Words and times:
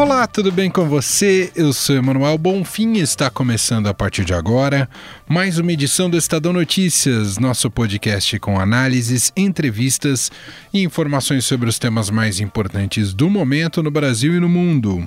Olá, 0.00 0.26
tudo 0.26 0.50
bem 0.50 0.70
com 0.70 0.88
você? 0.88 1.52
Eu 1.54 1.74
sou 1.74 1.94
Emanuel 1.94 2.38
Bonfim 2.38 2.94
e 2.94 3.00
está 3.00 3.28
começando 3.28 3.86
a 3.86 3.92
partir 3.92 4.24
de 4.24 4.32
agora 4.32 4.88
mais 5.28 5.58
uma 5.58 5.72
edição 5.72 6.08
do 6.08 6.16
Estadão 6.16 6.54
Notícias, 6.54 7.36
nosso 7.36 7.70
podcast 7.70 8.38
com 8.38 8.58
análises, 8.58 9.30
entrevistas 9.36 10.32
e 10.72 10.82
informações 10.82 11.44
sobre 11.44 11.68
os 11.68 11.78
temas 11.78 12.08
mais 12.08 12.40
importantes 12.40 13.12
do 13.12 13.28
momento 13.28 13.82
no 13.82 13.90
Brasil 13.90 14.34
e 14.34 14.40
no 14.40 14.48
mundo. 14.48 15.06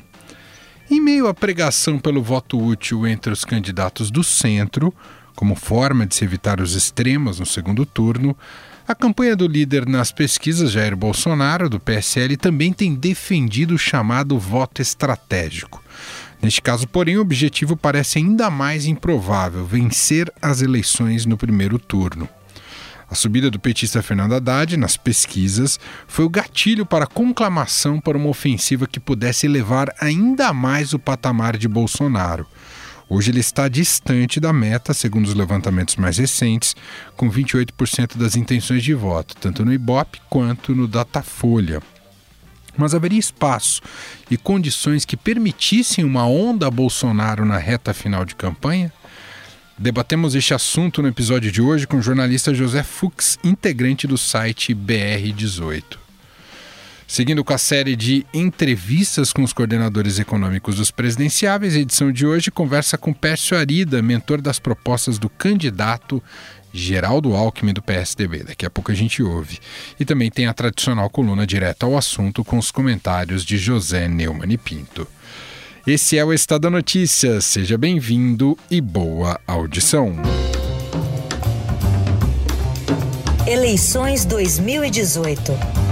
Em 0.92 1.02
meio 1.02 1.28
à 1.28 1.34
pregação 1.34 1.98
pelo 1.98 2.22
voto 2.22 2.64
útil 2.64 3.08
entre 3.08 3.34
os 3.34 3.44
candidatos 3.44 4.12
do 4.12 4.24
centro, 4.24 4.94
como 5.36 5.56
forma 5.56 6.06
de 6.06 6.14
se 6.14 6.24
evitar 6.24 6.62
os 6.62 6.76
extremos 6.76 7.40
no 7.40 7.48
segundo 7.48 7.84
turno, 7.84 8.38
a 8.88 8.94
campanha 8.94 9.36
do 9.36 9.48
líder 9.48 9.88
nas 9.88 10.12
pesquisas, 10.12 10.72
Jair 10.72 10.96
Bolsonaro, 10.96 11.70
do 11.70 11.80
PSL, 11.80 12.36
também 12.36 12.74
tem 12.74 12.96
defendido 12.96 13.76
o 13.76 13.78
chamado 13.78 14.38
voto 14.38 14.82
estratégico. 14.82 15.84
Neste 16.42 16.62
caso, 16.62 16.86
porém, 16.88 17.18
o 17.18 17.22
objetivo 17.22 17.78
parece 17.78 18.18
ainda 18.18 18.50
mais 18.50 18.86
improvável: 18.86 19.66
vencer 19.66 20.32
as 20.42 20.62
eleições 20.62 21.26
no 21.26 21.38
primeiro 21.38 21.80
turno. 21.80 22.28
A 23.10 23.16
subida 23.16 23.50
do 23.50 23.60
petista 23.60 24.02
Fernando 24.02 24.34
Haddad 24.34 24.76
nas 24.76 24.98
pesquisas 24.98 25.80
foi 26.08 26.26
o 26.26 26.30
gatilho 26.30 26.86
para 26.86 27.06
a 27.06 27.08
conclamação 27.08 28.00
para 28.00 28.18
uma 28.18 28.28
ofensiva 28.28 28.88
que 28.88 29.00
pudesse 29.00 29.46
elevar 29.46 29.94
ainda 30.02 30.52
mais 30.52 30.94
o 30.94 31.00
patamar 31.00 31.56
de 31.56 31.68
Bolsonaro. 31.68 32.48
Hoje 33.10 33.32
ele 33.32 33.40
está 33.40 33.68
distante 33.68 34.40
da 34.40 34.54
meta, 34.54 34.94
segundo 34.94 35.26
os 35.26 35.34
levantamentos 35.34 35.96
mais 35.96 36.18
recentes, 36.18 36.76
com 37.16 37.30
28% 37.30 38.18
das 38.18 38.36
intenções 38.36 38.84
de 38.84 38.94
voto, 38.94 39.36
tanto 39.36 39.64
no 39.66 39.74
Ibope 39.74 40.22
quanto 40.30 40.74
no 40.74 40.88
Datafolha. 40.88 41.82
Mas 42.76 42.96
haveria 42.96 43.20
espaço 43.20 43.82
e 44.32 44.38
condições 44.38 45.06
que 45.06 45.16
permitissem 45.16 46.04
uma 46.04 46.26
onda 46.26 46.72
Bolsonaro 46.72 47.46
na 47.46 47.58
reta 47.58 47.94
final 47.94 48.26
de 48.26 48.36
campanha? 48.36 48.92
Debatemos 49.78 50.36
este 50.36 50.54
assunto 50.54 51.02
no 51.02 51.08
episódio 51.08 51.52
de 51.52 51.62
hoje 51.62 51.86
com 51.86 51.98
o 51.98 52.02
jornalista 52.02 52.54
José 52.54 52.84
Fux, 52.84 53.38
integrante 53.44 54.08
do 54.08 54.18
site 54.18 54.74
BR18. 54.74 56.03
Seguindo 57.08 57.44
com 57.44 57.54
a 57.54 57.58
série 57.58 57.96
de 57.96 58.26
entrevistas 58.34 59.32
com 59.32 59.44
os 59.44 59.54
coordenadores 59.54 60.20
econômicos 60.20 60.76
dos 60.76 60.90
presidenciáveis, 60.90 61.76
a 61.76 61.80
edição 61.80 62.12
de 62.12 62.26
hoje 62.26 62.50
conversa 62.50 62.98
com 62.98 63.14
Pércio 63.14 63.58
Arida, 63.58 64.02
mentor 64.02 64.42
das 64.42 64.60
propostas 64.60 65.20
do 65.20 65.30
candidato 65.30 66.24
Geraldo 66.74 67.36
Alckmin 67.36 67.74
do 67.74 67.84
PSDB. 67.84 68.44
Daqui 68.44 68.66
a 68.66 68.70
pouco 68.70 68.92
a 68.92 68.96
gente 68.96 69.22
ouve. 69.22 69.60
E 70.00 70.06
também 70.06 70.32
tem 70.32 70.48
a 70.48 70.54
tradicional 70.54 71.10
coluna 71.10 71.46
direta 71.46 71.86
ao 71.86 71.96
assunto 71.96 72.44
com 72.44 72.58
os 72.58 72.72
comentários 72.72 73.46
de 73.46 73.58
José 73.58 74.08
Neumann 74.08 74.52
e 74.52 74.58
Pinto. 74.58 75.08
Esse 75.86 76.18
é 76.18 76.26
o 76.26 76.34
Estado 76.34 76.62
da 76.62 76.70
Notícia. 76.70 77.42
Seja 77.42 77.78
bem-vindo 77.78 78.58
e 78.72 78.82
boa 78.82 79.40
audição. 79.46 80.16
Eleições 83.46 84.26
2018. 84.26 85.83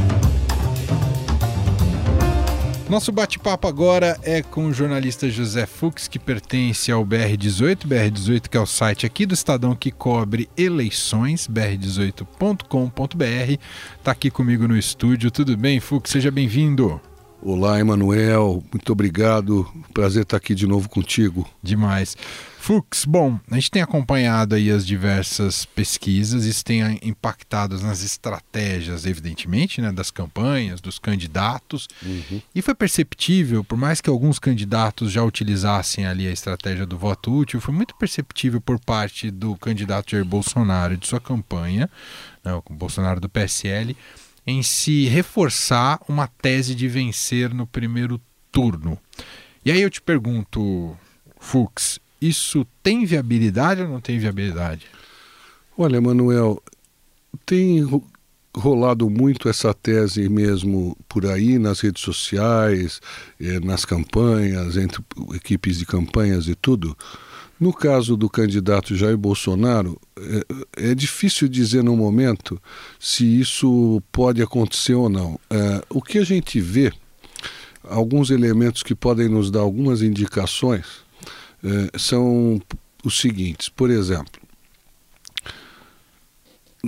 Nosso 2.92 3.10
bate-papo 3.10 3.70
agora 3.70 4.20
é 4.22 4.42
com 4.42 4.66
o 4.66 4.74
jornalista 4.74 5.30
José 5.30 5.66
Fux, 5.66 6.10
que 6.10 6.20
pertence 6.20 6.92
ao 6.92 7.06
BR18, 7.06 7.88
BR18 7.88 8.50
que 8.50 8.58
é 8.58 8.60
o 8.60 8.66
site 8.66 9.06
aqui 9.06 9.26
do 9.26 9.34
Estadão 9.34 9.74
que 9.74 9.92
cobre 9.92 10.50
eleições, 10.58 11.48
br18.com.br. 11.48 13.58
Está 13.98 14.12
aqui 14.12 14.30
comigo 14.30 14.68
no 14.68 14.78
estúdio. 14.78 15.32
Tudo 15.32 15.56
bem, 15.56 15.80
Fux? 15.80 16.12
Seja 16.12 16.30
bem-vindo. 16.30 17.00
Olá, 17.42 17.80
Emanuel. 17.80 18.62
Muito 18.70 18.92
obrigado. 18.92 19.66
Prazer 19.94 20.24
estar 20.24 20.36
aqui 20.36 20.54
de 20.54 20.68
novo 20.68 20.90
contigo. 20.90 21.48
Demais. 21.64 22.18
Fux, 22.62 23.06
bom, 23.06 23.40
a 23.50 23.56
gente 23.56 23.72
tem 23.72 23.82
acompanhado 23.82 24.54
aí 24.54 24.70
as 24.70 24.86
diversas 24.86 25.66
pesquisas, 25.66 26.46
isso 26.46 26.64
tem 26.64 27.00
impactado 27.02 27.82
nas 27.82 28.04
estratégias, 28.04 29.08
evidentemente, 29.08 29.82
né, 29.82 29.92
das 29.92 30.12
campanhas, 30.12 30.80
dos 30.80 31.00
candidatos. 31.00 31.88
Uhum. 32.06 32.40
E 32.54 32.62
foi 32.62 32.76
perceptível, 32.76 33.64
por 33.64 33.80
mais 33.80 34.00
que 34.00 34.12
alguns 34.12 34.38
candidatos 34.38 35.12
já 35.12 35.24
utilizassem 35.24 36.06
ali 36.06 36.28
a 36.28 36.32
estratégia 36.32 36.86
do 36.86 37.00
voto 37.00 37.36
útil, 37.36 37.60
foi 37.60 37.74
muito 37.74 37.96
perceptível 37.96 38.62
por 38.62 38.80
parte 38.80 39.32
do 39.32 39.56
candidato 39.56 40.12
Jair 40.12 40.24
Bolsonaro 40.24 40.94
e 40.94 40.98
de 40.98 41.08
sua 41.08 41.20
campanha, 41.20 41.90
né, 42.46 42.54
o 42.54 42.62
Bolsonaro 42.70 43.20
do 43.20 43.28
PSL, 43.28 43.98
em 44.46 44.62
se 44.62 45.08
reforçar 45.08 46.00
uma 46.08 46.28
tese 46.28 46.76
de 46.76 46.88
vencer 46.88 47.52
no 47.56 47.66
primeiro 47.66 48.22
turno. 48.52 49.00
E 49.66 49.72
aí 49.72 49.82
eu 49.82 49.90
te 49.90 50.00
pergunto, 50.00 50.96
Fux, 51.40 52.00
isso 52.22 52.66
tem 52.84 53.06
viabilidade 53.06 53.82
ou 53.82 53.88
não 53.88 54.00
tem 54.00 54.20
viabilidade? 54.20 54.86
Olha, 55.78 56.00
Manuel, 56.00 56.62
tem 57.46 57.84
rolado 58.56 59.10
muito 59.10 59.48
essa 59.48 59.74
tese 59.74 60.28
mesmo 60.30 60.98
por 61.08 61.26
aí 61.26 61.58
nas 61.58 61.80
redes 61.80 62.04
sociais, 62.04 63.02
eh, 63.40 63.60
nas 63.62 63.86
campanhas, 63.86 64.76
entre 64.78 65.02
equipes 65.34 65.78
de 65.78 65.86
campanhas 65.86 66.48
e 66.48 66.56
tudo. 66.56 66.96
No 67.60 67.72
caso 67.72 68.18
do 68.18 68.28
candidato 68.28 68.96
Jair 68.96 69.16
Bolsonaro, 69.16 70.00
é, 70.76 70.90
é 70.92 70.96
difícil 70.96 71.48
dizer 71.48 71.84
no 71.84 71.96
momento 71.96 72.60
se 73.00 73.40
isso 73.40 74.02
pode 74.12 74.42
acontecer 74.42 74.96
ou 74.96 75.08
não. 75.08 75.40
É, 75.48 75.84
o 75.88 76.02
que 76.02 76.18
a 76.18 76.24
gente 76.24 76.60
vê, 76.60 76.92
alguns 77.84 78.32
elementos 78.32 78.82
que 78.82 78.96
podem 78.96 79.30
nos 79.30 79.52
dar 79.52 79.60
algumas 79.60 80.02
indicações, 80.02 80.86
é, 81.64 81.98
são 81.98 82.62
os 83.04 83.20
seguintes. 83.20 83.70
Por 83.70 83.90
exemplo, 83.90 84.42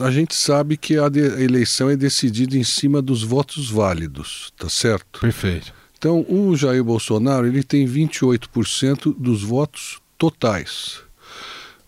a 0.02 0.10
gente 0.10 0.36
sabe 0.36 0.78
que 0.78 0.98
a, 0.98 1.06
a, 1.06 1.42
eleição 1.42 1.90
é 1.90 1.96
decidida 1.96 2.58
em 2.58 2.64
cima 2.64 3.02
dos 3.02 3.24
votos 3.24 3.70
válidos, 3.70 4.52
tá 4.58 4.70
certo? 4.70 5.20
Perfeito. 5.20 5.74
Então, 5.98 6.26
o 6.28 6.56
Jair 6.56 6.84
Bolsonaro 6.84 7.48
ele 7.48 7.64
tem 7.64 7.88
28% 7.88 9.16
dos 9.18 9.44
votos 9.44 10.02
totais. 10.18 11.02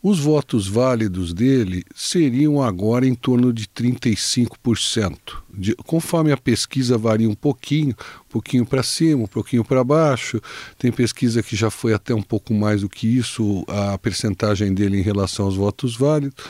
Os 0.08 0.20
votos 0.20 0.68
válidos 0.68 1.34
dele 1.34 1.84
seriam 1.96 2.62
agora 2.62 3.08
em 3.08 3.16
torno 3.16 3.52
de 3.52 3.66
35%. 3.66 5.18
De, 5.52 5.74
conforme 5.78 6.32
a 6.32 6.38
pesquisa 6.38 6.96
varia 6.96 7.28
um 7.28 7.34
pouquinho, 7.34 7.96
um 8.20 8.30
pouquinho 8.30 8.68
para 8.68 8.84
cima, 8.84 9.24
um 9.24 9.28
pouquinho 9.28 9.66
para 9.66 9.84
baixo. 9.84 10.40
Tem 10.78 10.92
pesquisa 10.92 11.42
que 11.42 11.56
já 11.56 11.72
foi 11.72 11.92
até 11.92 12.14
um 12.14 12.22
pouco 12.22 12.54
mais 12.54 12.82
do 12.82 12.88
que 12.88 13.08
isso, 13.08 13.66
a 13.68 13.98
percentagem 13.98 14.76
dele 14.76 15.00
em 15.00 15.02
relação 15.02 15.46
aos 15.46 15.56
votos 15.56 15.96
válidos. 15.96 16.46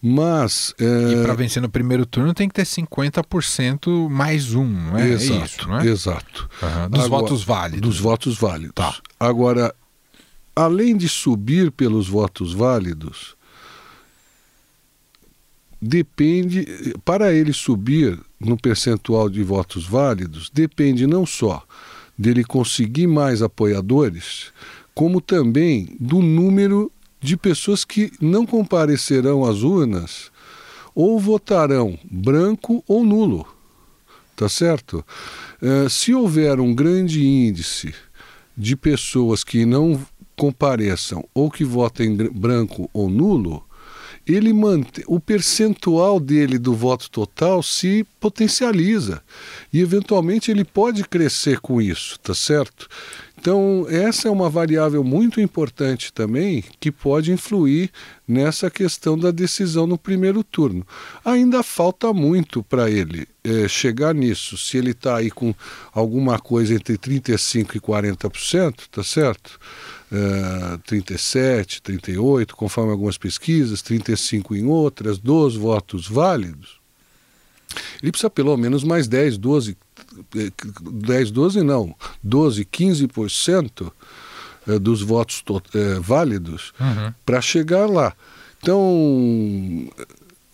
Mas. 0.00 0.72
É... 0.78 1.14
E 1.14 1.22
para 1.24 1.34
vencer 1.34 1.60
no 1.60 1.68
primeiro 1.68 2.06
turno 2.06 2.32
tem 2.32 2.46
que 2.46 2.54
ter 2.54 2.66
50% 2.66 4.08
mais 4.08 4.54
um, 4.54 4.64
não 4.64 4.96
é? 4.96 5.08
Exato, 5.08 5.40
é 5.40 5.44
isso, 5.44 5.68
não 5.68 5.80
é? 5.80 5.86
Exato. 5.88 6.48
Uhum. 6.62 6.88
Dos 6.88 7.04
agora, 7.04 7.22
votos 7.22 7.42
válidos. 7.42 7.80
Dos 7.80 7.98
votos 7.98 8.38
válidos. 8.38 8.74
Tá. 8.76 8.94
Agora, 9.18 9.74
além 10.54 10.96
de 10.96 11.08
subir 11.08 11.70
pelos 11.70 12.08
votos 12.08 12.52
válidos, 12.52 13.36
depende, 15.80 16.94
para 17.04 17.32
ele 17.32 17.52
subir 17.52 18.18
no 18.38 18.56
percentual 18.56 19.28
de 19.28 19.42
votos 19.42 19.86
válidos, 19.86 20.50
depende 20.52 21.06
não 21.06 21.26
só 21.26 21.64
dele 22.16 22.44
conseguir 22.44 23.06
mais 23.06 23.42
apoiadores, 23.42 24.52
como 24.94 25.20
também 25.20 25.96
do 25.98 26.20
número 26.20 26.92
de 27.20 27.36
pessoas 27.36 27.84
que 27.84 28.12
não 28.20 28.44
comparecerão 28.44 29.44
às 29.44 29.62
urnas 29.62 30.30
ou 30.94 31.18
votarão 31.18 31.98
branco 32.10 32.84
ou 32.86 33.04
nulo. 33.04 33.46
Tá 34.36 34.48
certo? 34.48 35.04
Uh, 35.60 35.88
se 35.88 36.14
houver 36.14 36.58
um 36.58 36.74
grande 36.74 37.24
índice 37.24 37.94
de 38.56 38.76
pessoas 38.76 39.44
que 39.44 39.64
não 39.64 40.04
compareçam 40.36 41.24
ou 41.34 41.50
que 41.50 41.64
votem 41.64 42.16
branco 42.16 42.88
ou 42.92 43.08
nulo, 43.08 43.64
ele 44.26 44.52
mantém, 44.52 45.04
o 45.08 45.18
percentual 45.18 46.20
dele 46.20 46.58
do 46.58 46.74
voto 46.74 47.10
total 47.10 47.62
se 47.62 48.06
potencializa 48.20 49.20
e 49.72 49.80
eventualmente 49.80 50.50
ele 50.50 50.64
pode 50.64 51.02
crescer 51.04 51.58
com 51.58 51.82
isso, 51.82 52.18
tá 52.20 52.34
certo? 52.34 52.88
Então, 53.36 53.86
essa 53.88 54.28
é 54.28 54.30
uma 54.30 54.48
variável 54.48 55.02
muito 55.02 55.40
importante 55.40 56.12
também 56.12 56.62
que 56.78 56.92
pode 56.92 57.32
influir 57.32 57.90
nessa 58.28 58.70
questão 58.70 59.18
da 59.18 59.32
decisão 59.32 59.84
no 59.84 59.98
primeiro 59.98 60.44
turno. 60.44 60.86
Ainda 61.24 61.60
falta 61.64 62.12
muito 62.12 62.62
para 62.62 62.88
ele 62.88 63.26
é, 63.42 63.66
chegar 63.66 64.14
nisso. 64.14 64.56
Se 64.56 64.78
ele 64.78 64.92
está 64.92 65.16
aí 65.16 65.28
com 65.28 65.52
alguma 65.92 66.38
coisa 66.38 66.72
entre 66.72 66.96
35% 66.96 67.74
e 67.74 67.80
40%, 67.80 68.74
tá 68.88 69.02
certo? 69.02 69.58
É, 70.14 70.76
37, 70.86 71.80
38, 71.80 72.54
conforme 72.54 72.90
algumas 72.90 73.16
pesquisas, 73.16 73.80
35 73.80 74.54
em 74.54 74.66
outras, 74.66 75.16
12 75.16 75.56
votos 75.56 76.06
válidos. 76.06 76.82
Ele 78.02 78.12
precisa 78.12 78.28
pelo 78.28 78.54
menos 78.58 78.84
mais 78.84 79.08
10, 79.08 79.38
12, 79.38 79.74
10, 80.92 81.30
12 81.30 81.62
não, 81.62 81.94
12, 82.22 82.64
15% 82.66 83.90
eh, 84.68 84.78
dos 84.78 85.00
votos 85.00 85.42
é, 85.74 85.94
válidos 85.98 86.72
uhum. 86.78 87.14
para 87.24 87.40
chegar 87.40 87.88
lá. 87.88 88.12
Então, 88.60 89.90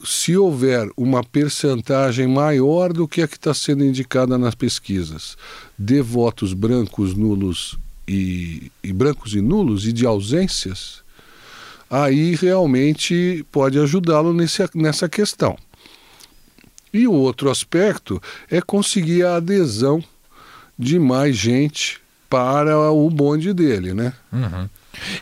se 0.04 0.36
houver 0.36 0.88
uma 0.96 1.24
percentagem 1.24 2.26
maior 2.26 2.92
do 2.92 3.08
que 3.08 3.22
a 3.22 3.28
que 3.28 3.36
está 3.36 3.52
sendo 3.52 3.84
indicada 3.84 4.38
nas 4.38 4.54
pesquisas 4.54 5.36
de 5.78 6.00
votos 6.00 6.52
brancos, 6.52 7.14
nulos 7.14 7.76
e, 8.08 8.72
e 8.82 8.92
brancos 8.92 9.34
e 9.34 9.40
nulos 9.40 9.86
e 9.86 9.92
de 9.92 10.06
ausências, 10.06 11.02
aí 11.90 12.34
realmente 12.34 13.44
pode 13.52 13.78
ajudá-lo 13.78 14.34
nessa 14.74 15.08
questão. 15.08 15.56
E 16.92 17.06
o 17.06 17.12
outro 17.12 17.50
aspecto 17.50 18.20
é 18.50 18.62
conseguir 18.62 19.24
a 19.24 19.36
adesão 19.36 20.02
de 20.78 20.98
mais 20.98 21.36
gente 21.36 22.00
para 22.30 22.90
o 22.90 23.10
bonde 23.10 23.52
dele, 23.52 23.92
né? 23.92 24.14
Uhum. 24.32 24.68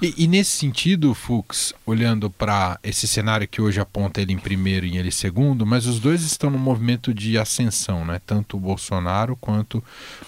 E, 0.00 0.14
e, 0.16 0.26
nesse 0.26 0.50
sentido, 0.50 1.14
Fux, 1.14 1.72
olhando 1.84 2.30
para 2.30 2.78
esse 2.82 3.06
cenário 3.06 3.48
que 3.48 3.60
hoje 3.60 3.80
aponta 3.80 4.20
ele 4.20 4.32
em 4.32 4.38
primeiro 4.38 4.86
e 4.86 4.96
ele 4.96 5.10
segundo, 5.10 5.66
mas 5.66 5.86
os 5.86 5.98
dois 5.98 6.22
estão 6.22 6.50
no 6.50 6.58
movimento 6.58 7.12
de 7.12 7.38
ascensão, 7.38 8.04
né? 8.04 8.20
Tanto 8.26 8.56
o 8.56 8.60
Bolsonaro 8.60 9.36
quanto 9.36 9.82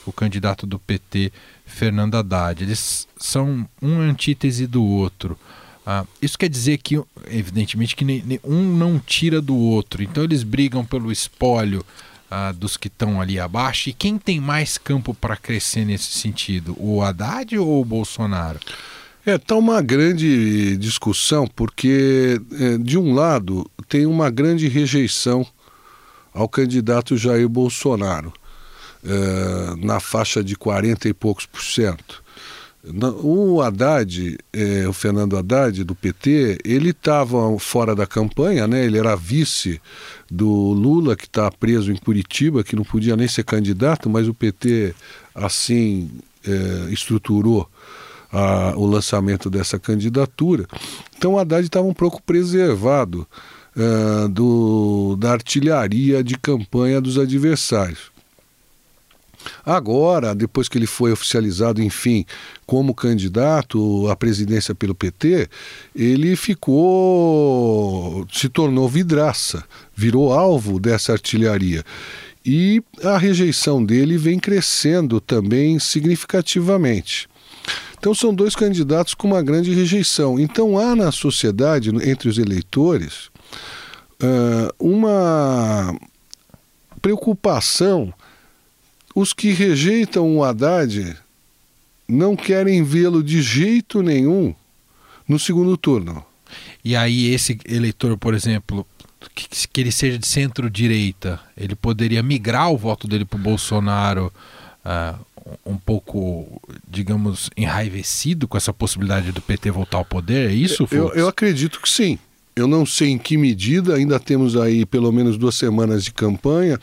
o 0.07 0.13
candidato 0.13 0.67
do 0.67 0.79
PT, 0.79 1.33
Fernando 1.67 2.17
Haddad. 2.17 2.63
Eles 2.63 3.07
são 3.17 3.69
um 3.81 4.01
antítese 4.01 4.67
do 4.67 4.85
outro. 4.85 5.39
Ah, 5.91 6.05
isso 6.21 6.39
quer 6.39 6.51
dizer 6.51 6.79
que, 6.79 7.03
evidentemente, 7.31 7.97
que 7.97 8.05
nem, 8.05 8.23
nem, 8.23 8.41
um 8.45 8.63
não 8.77 8.99
tira 8.99 9.41
do 9.41 9.57
outro. 9.57 10.03
Então 10.03 10.23
eles 10.23 10.43
brigam 10.43 10.85
pelo 10.85 11.11
espólio 11.11 11.85
ah, 12.31 12.53
dos 12.53 12.77
que 12.77 12.89
estão 12.89 13.21
ali 13.21 13.41
abaixo. 13.41 13.89
E 13.89 13.95
quem 13.95 14.19
tem 14.19 14.41
mais 14.41 14.77
campo 14.77 15.15
para 15.15 15.37
crescer 15.37 15.85
nesse 15.85 16.13
sentido? 16.13 16.77
O 16.79 17.03
Haddad 17.03 17.57
ou 17.57 17.81
o 17.81 17.85
Bolsonaro? 17.85 18.61
É, 19.29 19.35
está 19.35 19.57
uma 19.57 19.83
grande 19.83 20.75
discussão, 20.79 21.47
porque, 21.47 22.41
é, 22.59 22.79
de 22.79 22.97
um 22.97 23.13
lado, 23.13 23.71
tem 23.87 24.07
uma 24.07 24.31
grande 24.31 24.69
rejeição 24.69 25.47
ao 26.33 26.49
candidato 26.49 27.15
Jair 27.15 27.47
Bolsonaro, 27.47 28.33
é, 29.05 29.85
na 29.85 30.01
faixa 30.01 30.43
de 30.43 30.57
40 30.57 31.11
e 31.11 31.13
poucos 31.13 31.45
por 31.45 31.63
cento. 31.63 32.23
O 33.23 33.61
Haddad, 33.61 34.39
é, 34.51 34.89
o 34.89 34.95
Fernando 34.95 35.37
Haddad, 35.37 35.85
do 35.85 35.95
PT, 35.95 36.61
ele 36.65 36.89
estava 36.89 37.59
fora 37.59 37.95
da 37.95 38.07
campanha, 38.07 38.67
né? 38.67 38.83
ele 38.83 38.97
era 38.97 39.15
vice 39.15 39.79
do 40.31 40.49
Lula, 40.73 41.15
que 41.15 41.27
está 41.27 41.51
preso 41.51 41.93
em 41.93 41.97
Curitiba, 41.97 42.65
que 42.65 42.75
não 42.75 42.83
podia 42.83 43.15
nem 43.15 43.29
ser 43.29 43.45
candidato, 43.45 44.09
mas 44.09 44.27
o 44.27 44.33
PT 44.33 44.95
assim 45.35 46.11
estruturou 46.91 47.69
a, 48.33 48.75
o 48.77 48.87
lançamento 48.87 49.49
dessa 49.51 49.79
candidatura. 49.79 50.67
Então 51.17 51.39
Haddad 51.39 51.67
estava 51.67 51.87
um 51.87 51.95
pouco 51.95 52.23
preservado 52.23 53.27
é, 53.77 54.29
do, 54.29 55.17
da 55.17 55.33
artilharia 55.33 56.23
de 56.23 56.37
campanha 56.37 57.01
dos 57.01 57.19
adversários. 57.19 58.11
Agora, 59.65 60.35
depois 60.35 60.69
que 60.69 60.79
ele 60.79 60.87
foi 60.87 61.13
oficializado, 61.13 61.83
enfim, 61.83 62.25
como 62.67 62.95
candidato 62.95 64.09
à 64.09 64.17
presidência 64.17 64.75
pelo 64.75 64.95
PT, 64.95 65.49
ele 65.95 66.37
ficou. 66.37 68.27
se 68.33 68.49
tornou 68.49 68.89
vidraça, 68.89 69.65
virou 69.95 70.33
alvo 70.33 70.81
dessa 70.81 71.13
artilharia. 71.13 71.85
E 72.45 72.83
a 73.03 73.19
rejeição 73.19 73.85
dele 73.85 74.17
vem 74.17 74.39
crescendo 74.39 75.21
também 75.21 75.79
significativamente. 75.79 77.29
Então, 77.99 78.15
são 78.15 78.35
dois 78.35 78.55
candidatos 78.55 79.15
com 79.15 79.27
uma 79.27 79.43
grande 79.43 79.75
rejeição. 79.75 80.39
Então, 80.39 80.79
há 80.79 80.95
na 80.95 81.11
sociedade, 81.11 81.91
entre 82.09 82.29
os 82.29 82.39
eleitores, 82.39 83.31
uma 84.79 85.95
preocupação 87.01 88.13
os 89.15 89.33
que 89.33 89.51
rejeitam 89.51 90.37
o 90.37 90.45
Haddad 90.45 91.17
não 92.07 92.37
querem 92.37 92.85
vê-lo 92.85 93.23
de 93.23 93.43
jeito 93.43 94.03
nenhum 94.03 94.55
no 95.27 95.39
segundo 95.39 95.77
turno. 95.77 96.25
E 96.85 96.95
aí 96.95 97.35
esse 97.35 97.59
eleitor, 97.67 98.17
por 98.17 98.33
exemplo, 98.33 98.87
que, 99.35 99.49
que 99.69 99.81
ele 99.81 99.91
seja 99.91 100.19
de 100.19 100.27
centro-direita, 100.27 101.41
ele 101.57 101.75
poderia 101.75 102.23
migrar 102.23 102.71
o 102.71 102.79
voto 102.79 103.09
dele 103.09 103.25
para 103.25 103.39
o 103.39 103.43
Bolsonaro 103.43 104.33
uh, 104.85 105.27
um 105.65 105.77
pouco, 105.77 106.61
digamos, 106.89 107.51
enraivecido 107.57 108.47
com 108.47 108.57
essa 108.57 108.73
possibilidade 108.73 109.33
do 109.33 109.41
PT 109.41 109.71
voltar 109.71 109.99
ao 109.99 110.05
poder? 110.05 110.51
É 110.51 110.53
isso, 110.53 110.87
Fux? 110.87 110.93
Eu, 110.93 111.13
eu 111.15 111.29
acredito 111.29 111.81
que 111.81 111.89
sim. 111.89 112.19
Eu 112.55 112.67
não 112.67 112.85
sei 112.85 113.11
em 113.11 113.19
que 113.19 113.37
medida, 113.37 113.95
ainda 113.95 114.19
temos 114.19 114.57
aí 114.57 114.85
pelo 114.85 115.13
menos 115.13 115.39
duas 115.39 115.55
semanas 115.55 116.05
de 116.05 116.13
campanha. 116.13 116.79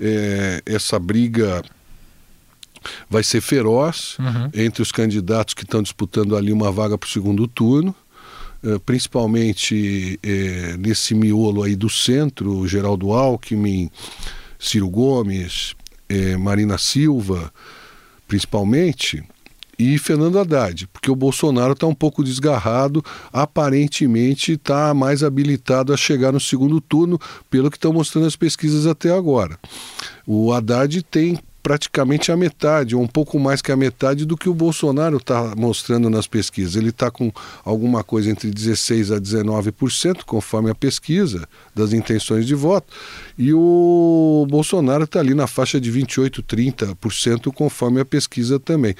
É, 0.00 0.62
essa 0.64 0.98
briga 0.98 1.62
vai 3.10 3.22
ser 3.22 3.40
feroz 3.40 4.16
uhum. 4.18 4.50
entre 4.54 4.82
os 4.82 4.90
candidatos 4.90 5.54
que 5.54 5.64
estão 5.64 5.82
disputando 5.82 6.36
ali 6.36 6.52
uma 6.52 6.72
vaga 6.72 6.96
para 6.96 7.06
o 7.06 7.10
segundo 7.10 7.46
turno. 7.46 7.94
Uh, 8.60 8.80
principalmente 8.80 10.18
uh, 10.24 10.78
nesse 10.78 11.14
miolo 11.14 11.62
aí 11.62 11.76
do 11.76 11.88
centro, 11.88 12.66
Geraldo 12.66 13.12
Alckmin, 13.12 13.88
Ciro 14.58 14.88
Gomes, 14.88 15.76
uh, 16.10 16.38
Marina 16.40 16.76
Silva, 16.76 17.52
principalmente, 18.28 19.24
e 19.78 19.96
Fernando 19.96 20.38
Haddad, 20.38 20.88
porque 20.88 21.10
o 21.10 21.14
Bolsonaro 21.14 21.72
está 21.72 21.86
um 21.86 21.94
pouco 21.94 22.24
desgarrado, 22.24 23.02
aparentemente 23.32 24.52
está 24.52 24.92
mais 24.92 25.22
habilitado 25.22 25.94
a 25.94 25.96
chegar 25.96 26.32
no 26.32 26.40
segundo 26.40 26.80
turno, 26.80 27.18
pelo 27.48 27.70
que 27.70 27.76
estão 27.76 27.92
mostrando 27.92 28.26
as 28.26 28.34
pesquisas 28.34 28.86
até 28.86 29.12
agora. 29.12 29.56
O 30.26 30.52
Haddad 30.52 31.00
tem 31.04 31.38
praticamente 31.68 32.32
a 32.32 32.36
metade, 32.36 32.96
ou 32.96 33.02
um 33.02 33.06
pouco 33.06 33.38
mais 33.38 33.60
que 33.60 33.70
a 33.70 33.76
metade 33.76 34.24
do 34.24 34.38
que 34.38 34.48
o 34.48 34.54
Bolsonaro 34.54 35.18
está 35.18 35.54
mostrando 35.54 36.08
nas 36.08 36.26
pesquisas. 36.26 36.76
Ele 36.76 36.88
está 36.88 37.10
com 37.10 37.30
alguma 37.62 38.02
coisa 38.02 38.30
entre 38.30 38.50
16% 38.50 39.14
a 39.14 39.20
19%, 39.20 40.24
conforme 40.24 40.70
a 40.70 40.74
pesquisa 40.74 41.46
das 41.74 41.92
intenções 41.92 42.46
de 42.46 42.54
voto, 42.54 42.90
e 43.36 43.52
o 43.52 44.46
Bolsonaro 44.48 45.04
está 45.04 45.20
ali 45.20 45.34
na 45.34 45.46
faixa 45.46 45.78
de 45.78 45.92
28%, 45.92 46.42
30%, 46.42 47.52
conforme 47.52 48.00
a 48.00 48.04
pesquisa 48.06 48.58
também. 48.58 48.94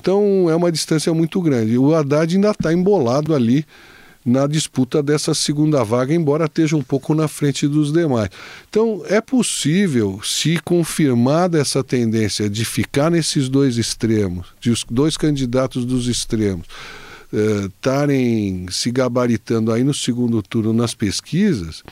Então 0.00 0.48
é 0.48 0.56
uma 0.56 0.72
distância 0.72 1.12
muito 1.12 1.38
grande. 1.42 1.76
O 1.76 1.94
Haddad 1.94 2.34
ainda 2.34 2.52
está 2.52 2.72
embolado 2.72 3.34
ali 3.34 3.66
na 4.26 4.48
disputa 4.48 5.00
dessa 5.00 5.32
segunda 5.32 5.84
vaga, 5.84 6.12
embora 6.12 6.46
esteja 6.46 6.76
um 6.76 6.82
pouco 6.82 7.14
na 7.14 7.28
frente 7.28 7.68
dos 7.68 7.92
demais. 7.92 8.28
Então, 8.68 9.04
é 9.06 9.20
possível, 9.20 10.20
se 10.24 10.58
confirmada 10.64 11.60
essa 11.60 11.84
tendência 11.84 12.50
de 12.50 12.64
ficar 12.64 13.08
nesses 13.08 13.48
dois 13.48 13.78
extremos, 13.78 14.48
de 14.60 14.72
os 14.72 14.84
dois 14.90 15.16
candidatos 15.16 15.84
dos 15.84 16.08
extremos, 16.08 16.66
estarem 17.66 18.66
eh, 18.68 18.72
se 18.72 18.90
gabaritando 18.90 19.72
aí 19.72 19.84
no 19.84 19.94
segundo 19.94 20.42
turno 20.42 20.72
nas 20.72 20.92
pesquisas, 20.92 21.84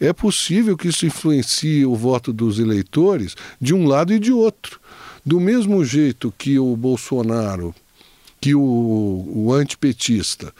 é 0.00 0.14
possível 0.14 0.76
que 0.78 0.88
isso 0.88 1.04
influencie 1.04 1.84
o 1.84 1.94
voto 1.94 2.32
dos 2.32 2.58
eleitores 2.58 3.34
de 3.60 3.74
um 3.74 3.86
lado 3.86 4.14
e 4.14 4.18
de 4.18 4.32
outro. 4.32 4.80
Do 5.24 5.38
mesmo 5.38 5.84
jeito 5.84 6.32
que 6.36 6.58
o 6.58 6.74
Bolsonaro, 6.74 7.74
que 8.40 8.54
o, 8.54 8.60
o 9.34 9.52
antipetista 9.52 10.52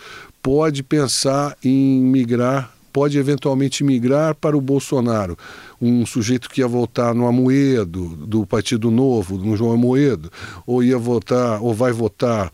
pode 0.43 0.83
pensar 0.83 1.57
em 1.65 2.01
migrar, 2.01 2.73
pode 2.93 3.17
eventualmente 3.17 3.85
migrar 3.85 4.35
para 4.35 4.57
o 4.57 4.61
Bolsonaro. 4.61 5.39
Um 5.81 6.05
sujeito 6.05 6.51
que 6.51 6.61
ia 6.61 6.69
votar 6.69 7.15
no 7.15 7.27
Amoedo, 7.27 8.09
do 8.27 8.45
Partido 8.45 8.91
Novo, 8.91 9.39
no 9.39 9.57
João 9.57 9.73
Amoedo, 9.73 10.31
ou 10.67 10.83
ia 10.83 10.99
votar, 10.99 11.63
ou 11.63 11.73
vai 11.73 11.93
votar, 11.93 12.53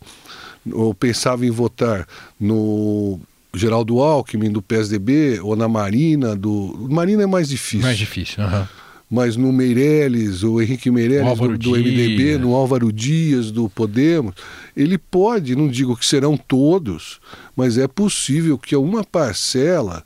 ou 0.71 0.93
pensava 0.93 1.45
em 1.45 1.51
votar 1.51 2.07
no 2.39 3.19
Geraldo 3.53 3.99
Alckmin, 3.99 4.51
do 4.51 4.61
PSDB, 4.61 5.39
ou 5.41 5.55
na 5.55 5.67
Marina, 5.67 6.35
do. 6.35 6.87
Marina 6.89 7.23
é 7.23 7.27
mais 7.27 7.49
difícil. 7.49 7.81
Mais 7.81 7.97
difícil, 7.97 8.43
uhum. 8.43 8.67
Mas 9.09 9.35
no 9.35 9.51
Meirelles, 9.51 10.43
o 10.43 10.61
Henrique 10.61 10.91
Meirelles 10.91 11.37
do, 11.39 11.57
do, 11.57 11.71
MDB, 11.71 12.37
no 12.37 12.53
Álvaro 12.53 12.93
Dias 12.93 13.49
do 13.49 13.67
Podemos, 13.67 14.35
ele 14.77 14.99
pode, 14.99 15.55
não 15.55 15.67
digo 15.67 15.97
que 15.97 16.05
serão 16.05 16.37
todos, 16.37 17.19
mas 17.55 17.77
é 17.77 17.87
possível 17.87 18.57
que 18.57 18.75
uma 18.75 19.03
parcela, 19.03 20.03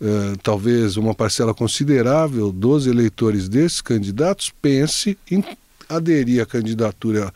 uh, 0.00 0.36
talvez 0.40 0.96
uma 0.96 1.14
parcela 1.14 1.52
considerável 1.52 2.52
dos 2.52 2.86
eleitores 2.86 3.48
desses 3.48 3.80
candidatos, 3.80 4.52
pense 4.62 5.18
em 5.28 5.42
aderir 5.88 6.40
à 6.40 6.46
candidatura 6.46 7.32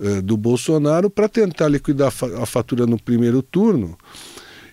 uh, 0.00 0.20
do 0.22 0.36
Bolsonaro 0.36 1.08
para 1.08 1.28
tentar 1.28 1.68
liquidar 1.68 2.12
a 2.40 2.46
fatura 2.46 2.84
no 2.84 2.98
primeiro 2.98 3.42
turno 3.42 3.96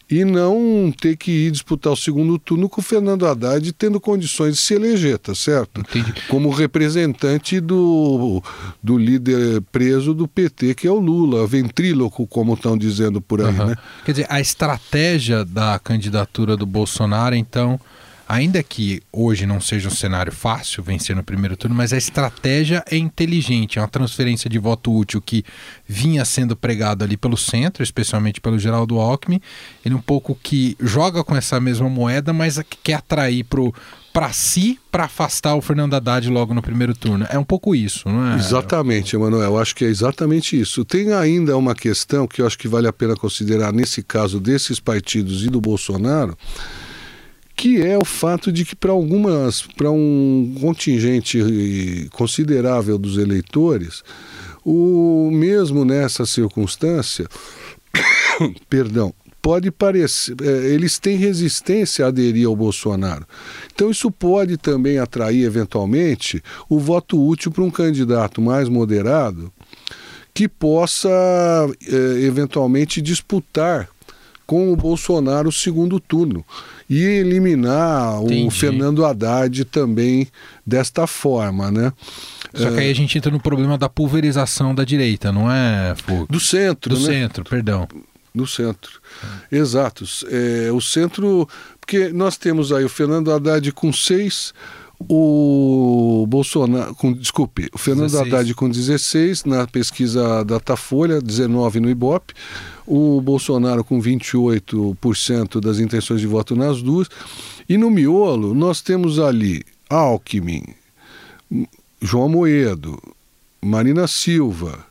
e 0.10 0.26
não 0.26 0.92
ter 1.00 1.16
que 1.16 1.32
ir 1.32 1.52
disputar 1.52 1.94
o 1.94 1.96
segundo 1.96 2.40
turno 2.40 2.68
com 2.68 2.82
o 2.82 2.84
Fernando 2.84 3.28
Haddad 3.28 3.72
tendo 3.74 4.00
condições 4.00 4.56
de 4.56 4.60
se 4.60 4.74
eleger, 4.74 5.20
tá 5.20 5.36
certo? 5.36 5.82
Entendi. 5.82 6.14
Como 6.28 6.50
representante 6.50 7.60
do, 7.60 8.42
do 8.82 8.98
líder 8.98 9.62
preso 9.72 10.14
do 10.14 10.28
PT, 10.28 10.74
que 10.74 10.88
é 10.88 10.92
o 10.92 11.00
Lula, 11.00 11.46
ventríloco, 11.46 12.26
como 12.26 12.56
estão 12.56 12.76
dizendo 12.76 13.22
por 13.22 13.42
aí, 13.42 13.48
uhum. 13.60 13.68
né? 13.68 13.76
Quer 14.04 14.12
dizer, 14.12 14.28
a 14.30 14.42
estratégia 14.42 15.46
da 15.46 15.78
candidatura 15.78 16.58
do 16.58 16.66
Bolsonaro, 16.66 17.36
então, 17.36 17.80
ainda 18.30 18.62
que 18.62 19.02
hoje 19.12 19.48
não 19.48 19.60
seja 19.60 19.88
um 19.88 19.92
cenário 19.92 20.32
fácil 20.32 20.84
vencer 20.84 21.16
no 21.16 21.24
primeiro 21.24 21.58
turno, 21.58 21.76
mas 21.76 21.92
a 21.92 21.98
estratégia 21.98 22.84
é 22.88 22.96
inteligente, 22.96 23.80
é 23.80 23.82
uma 23.82 23.88
transferência 23.88 24.48
de 24.48 24.60
voto 24.60 24.96
útil 24.96 25.20
que 25.20 25.44
vinha 25.88 26.24
sendo 26.24 26.56
pregado 26.56 27.04
ali 27.04 27.18
pelo 27.18 27.36
centro, 27.36 27.82
especialmente 27.82 28.40
pelo 28.40 28.60
Geraldo 28.60 29.00
Alckmin, 29.00 29.42
ele 29.84 29.96
um 29.96 30.02
pouco 30.02 30.38
que 30.44 30.78
joga 30.80 31.24
com 31.24 31.36
essa 31.36 31.60
mesma 31.60 31.90
moeda, 31.90 32.32
mas 32.32 32.62
quer 32.84 32.94
atrair 32.94 33.44
para 34.14 34.32
si, 34.32 34.80
para 34.92 35.06
afastar 35.06 35.56
o 35.56 35.62
Fernando 35.62 35.96
Haddad 35.96 36.30
logo 36.30 36.54
no 36.54 36.62
primeiro 36.62 36.94
turno. 36.94 37.26
É 37.32 37.40
um 37.40 37.44
pouco 37.44 37.74
isso, 37.74 38.08
não 38.08 38.34
é? 38.34 38.36
Exatamente, 38.36 39.16
Emanuel. 39.16 39.58
Acho 39.58 39.76
que 39.76 39.86
é 39.86 39.88
exatamente 39.88 40.60
isso. 40.60 40.86
Tem 40.86 41.14
ainda 41.14 41.58
uma 41.58 41.74
questão 41.74 42.28
que 42.28 42.44
eu 42.44 42.46
acho 42.46 42.60
que 42.60 42.68
vale 42.68 42.88
a 42.88 42.94
pena 42.94 43.16
considerar 43.16 43.74
nesse 43.74 44.04
caso 44.04 44.40
desses 44.40 44.80
partidos 44.80 45.44
e 45.44 45.50
do 45.50 45.60
Bolsonaro, 45.60 46.38
que 47.60 47.82
é 47.82 47.98
o 47.98 48.06
fato 48.06 48.54
de 48.54 48.64
que 48.64 48.74
para 48.74 48.94
algumas, 48.94 49.64
para 49.64 49.92
um 49.92 50.56
contingente 50.62 52.08
considerável 52.14 52.98
dos 52.98 53.18
eleitores, 53.18 54.02
o 54.64 55.30
mesmo 55.30 55.84
nessa 55.84 56.26
circunstância, 56.26 57.28
perdão, 58.70 59.14
pode 59.42 59.72
parecer, 59.72 60.38
é, 60.42 60.70
eles 60.70 60.98
têm 61.00 61.18
resistência 61.18 62.06
a 62.06 62.08
aderir 62.08 62.48
ao 62.48 62.56
Bolsonaro. 62.56 63.28
Então 63.76 63.92
isso 63.92 64.10
pode 64.10 64.56
também 64.56 64.98
atrair 64.98 65.44
eventualmente 65.44 66.42
o 66.70 66.80
voto 66.80 67.22
útil 67.22 67.52
para 67.52 67.64
um 67.66 67.72
candidato 67.72 68.42
mais 68.42 68.70
moderado 68.70 69.52
que 70.34 70.48
possa 70.48 71.10
é, 71.10 72.22
eventualmente 72.22 73.02
disputar 73.02 73.90
com 74.50 74.74
o 74.74 74.76
Bolsonaro 74.76 75.52
segundo 75.52 76.00
turno 76.00 76.44
e 76.90 77.04
eliminar 77.04 78.20
Entendi. 78.24 78.48
o 78.48 78.50
Fernando 78.50 79.06
Haddad 79.06 79.64
também 79.66 80.28
desta 80.66 81.06
forma, 81.06 81.70
né? 81.70 81.94
Só 82.56 82.72
que 82.72 82.80
aí 82.80 82.90
a 82.90 82.96
gente 82.96 83.16
entra 83.16 83.30
no 83.30 83.40
problema 83.40 83.78
da 83.78 83.88
pulverização 83.88 84.74
da 84.74 84.84
direita, 84.84 85.32
não 85.32 85.52
é? 85.52 85.94
Do 86.28 86.40
centro, 86.40 86.96
Do 86.96 87.00
né? 87.00 87.06
centro, 87.06 87.44
perdão. 87.44 87.88
Do 88.34 88.48
centro. 88.48 89.00
Exato. 89.52 90.04
É, 90.32 90.72
o 90.72 90.82
centro. 90.82 91.48
Porque 91.80 92.10
nós 92.10 92.36
temos 92.36 92.72
aí 92.72 92.84
o 92.84 92.90
Fernando 92.90 93.32
Haddad 93.32 93.72
com 93.72 93.94
seis, 93.94 94.52
o 95.08 96.26
Bolsonaro, 96.28 96.96
com, 96.96 97.14
desculpe, 97.14 97.70
o 97.72 97.78
Fernando 97.78 98.10
16. 98.10 98.34
Haddad 98.34 98.54
com 98.56 98.68
16 98.68 99.46
na 99.46 99.68
pesquisa 99.68 100.44
Datafolha, 100.44 101.22
19 101.22 101.80
no 101.80 101.90
Ibope, 101.90 102.34
o 102.90 103.22
Bolsonaro 103.22 103.84
com 103.84 104.02
28% 104.02 105.62
das 105.62 105.78
intenções 105.78 106.20
de 106.20 106.26
voto 106.26 106.56
nas 106.56 106.82
duas. 106.82 107.08
E 107.70 107.78
no 107.78 107.92
miolo, 107.92 108.56
nós 108.56 108.82
temos 108.82 109.20
ali 109.20 109.64
Alckmin, 109.88 110.64
João 112.02 112.28
Moedo, 112.28 113.00
Marina 113.62 114.08
Silva 114.08 114.84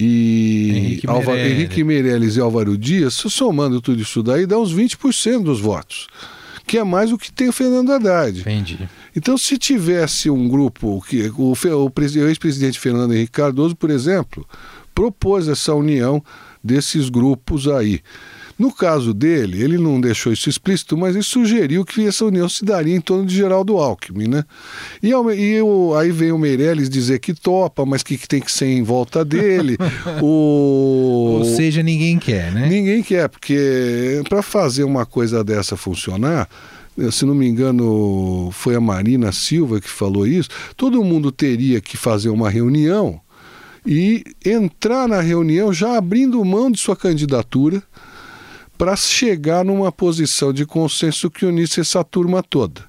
e 0.00 0.72
Henrique, 0.74 1.06
Alva, 1.06 1.32
Meirelles. 1.32 1.58
Henrique 1.58 1.84
Meirelles 1.84 2.36
e 2.36 2.40
Álvaro 2.40 2.78
Dias, 2.78 3.12
somando 3.12 3.82
tudo 3.82 4.00
isso 4.00 4.22
daí, 4.22 4.46
dá 4.46 4.58
uns 4.58 4.74
20% 4.74 5.42
dos 5.42 5.60
votos, 5.60 6.06
que 6.66 6.78
é 6.78 6.84
mais 6.84 7.10
do 7.10 7.18
que 7.18 7.30
tem 7.30 7.50
o 7.50 7.52
Fernando 7.52 7.92
Haddad. 7.92 8.40
Entendi. 8.40 8.88
Então, 9.14 9.36
se 9.36 9.58
tivesse 9.58 10.30
um 10.30 10.48
grupo, 10.48 11.04
que 11.06 11.30
o, 11.36 11.52
o, 11.52 11.92
o 11.94 12.28
ex-presidente 12.28 12.80
Fernando 12.80 13.12
Henrique 13.12 13.32
Cardoso, 13.32 13.76
por 13.76 13.90
exemplo, 13.90 14.46
propôs 14.94 15.48
essa 15.48 15.74
união 15.74 16.24
desses 16.66 17.08
grupos 17.08 17.66
aí. 17.68 18.00
No 18.58 18.72
caso 18.72 19.12
dele, 19.12 19.62
ele 19.62 19.76
não 19.76 20.00
deixou 20.00 20.32
isso 20.32 20.48
explícito, 20.48 20.96
mas 20.96 21.14
ele 21.14 21.22
sugeriu 21.22 21.84
que 21.84 22.06
essa 22.06 22.24
união 22.24 22.48
se 22.48 22.64
daria 22.64 22.96
em 22.96 23.00
torno 23.00 23.26
de 23.26 23.36
Geraldo 23.36 23.76
Alckmin, 23.76 24.28
né? 24.28 24.44
E, 25.02 25.10
e 25.10 25.60
o, 25.62 25.94
aí 25.94 26.10
vem 26.10 26.32
o 26.32 26.38
Meirelles 26.38 26.88
dizer 26.88 27.18
que 27.18 27.34
topa, 27.34 27.84
mas 27.84 28.02
que, 28.02 28.16
que 28.16 28.26
tem 28.26 28.40
que 28.40 28.50
ser 28.50 28.66
em 28.66 28.82
volta 28.82 29.22
dele. 29.22 29.76
o... 30.22 31.36
Ou 31.38 31.44
seja, 31.44 31.82
ninguém 31.82 32.18
quer, 32.18 32.50
né? 32.50 32.66
Ninguém 32.66 33.02
quer, 33.02 33.28
porque 33.28 34.22
para 34.26 34.40
fazer 34.40 34.84
uma 34.84 35.04
coisa 35.04 35.44
dessa 35.44 35.76
funcionar, 35.76 36.48
se 37.12 37.26
não 37.26 37.34
me 37.34 37.46
engano, 37.46 38.48
foi 38.52 38.74
a 38.74 38.80
Marina 38.80 39.32
Silva 39.32 39.82
que 39.82 39.90
falou 39.90 40.26
isso, 40.26 40.48
todo 40.78 41.04
mundo 41.04 41.30
teria 41.30 41.78
que 41.78 41.94
fazer 41.94 42.30
uma 42.30 42.48
reunião 42.48 43.20
e 43.86 44.24
entrar 44.44 45.06
na 45.06 45.20
reunião 45.20 45.72
já 45.72 45.96
abrindo 45.96 46.44
mão 46.44 46.70
de 46.70 46.78
sua 46.78 46.96
candidatura 46.96 47.82
para 48.76 48.94
chegar 48.96 49.64
numa 49.64 49.90
posição 49.90 50.52
de 50.52 50.66
consenso 50.66 51.30
que 51.30 51.46
unisse 51.46 51.80
essa 51.80 52.04
turma 52.04 52.42
toda. 52.42 52.82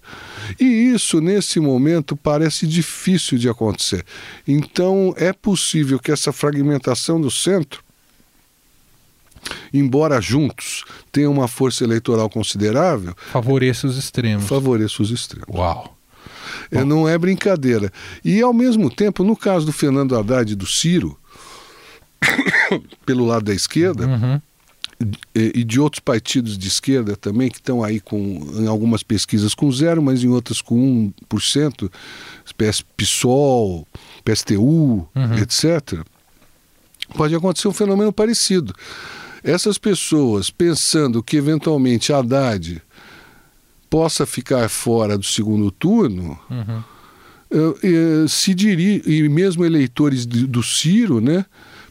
E 0.60 0.66
isso, 0.66 1.22
nesse 1.22 1.60
momento, 1.60 2.16
parece 2.16 2.68
difícil 2.68 3.38
de 3.38 3.50
acontecer. 3.50 4.06
Então, 4.48 5.14
é 5.18 5.32
possível 5.32 6.00
que 6.00 6.12
essa 6.12 6.32
fragmentação 6.32 7.20
do 7.20 7.32
centro, 7.32 7.84
embora 9.74 10.22
juntos 10.22 10.84
tenham 11.12 11.32
uma 11.32 11.48
força 11.48 11.84
eleitoral 11.84 12.30
considerável. 12.30 13.16
Favoreça 13.32 13.88
os 13.88 13.98
extremos. 13.98 14.48
Favoreça 14.48 15.02
os 15.02 15.12
extremos. 15.12 15.48
Uau! 15.54 15.97
É, 16.72 16.84
não 16.84 17.08
é 17.08 17.18
brincadeira. 17.18 17.92
E, 18.24 18.42
ao 18.42 18.54
mesmo 18.54 18.90
tempo, 18.90 19.24
no 19.24 19.36
caso 19.36 19.66
do 19.66 19.72
Fernando 19.72 20.16
Haddad 20.16 20.52
e 20.52 20.56
do 20.56 20.66
Ciro, 20.66 21.18
pelo 23.06 23.26
lado 23.26 23.46
da 23.46 23.54
esquerda, 23.54 24.08
uhum. 24.08 24.42
e, 25.34 25.60
e, 25.60 25.64
de 25.64 25.80
outros 25.80 26.00
partidos 26.00 26.58
de 26.58 26.68
esquerda 26.68 27.16
também, 27.16 27.50
que 27.50 27.58
estão 27.58 27.84
aí 27.84 28.00
com, 28.00 28.18
em 28.56 28.68
algumas 28.68 29.04
pesquisas 29.04 29.54
com 29.54 29.72
zero, 29.72 30.02
mas 30.02 30.24
em 30.24 30.30
outras 30.30 30.62
com 30.62 31.12
1%, 31.30 31.90
PS, 32.58 32.84
PSOL, 32.96 33.88
PSTU, 34.24 35.08
uhum. 35.16 35.38
etc., 35.42 36.02
pode 37.16 37.34
acontecer 37.36 37.68
um 37.68 37.74
fenômeno 37.74 38.12
parecido. 38.12 38.74
Essas 39.44 39.78
pessoas 39.78 40.50
pensando 40.50 41.24
que 41.24 41.38
eventualmente 41.38 42.12
Haddad 42.12 42.82
possa 43.90 44.26
ficar 44.26 44.70
fora 44.70 45.18
do 45.18 45.26
segundo 45.26 45.72
turno, 45.72 46.38
uhum. 46.50 47.74
uh, 48.24 48.28
se 48.28 48.54
diria, 48.54 49.02
e 49.06 49.28
mesmo 49.30 49.66
eleitores 49.66 50.26
do 50.26 50.62
Ciro, 50.64 51.22
né? 51.22 51.46